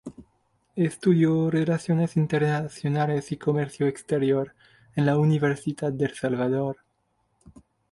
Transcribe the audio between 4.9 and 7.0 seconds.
en la Universidad del Salvador.